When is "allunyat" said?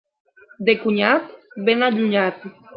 1.87-2.37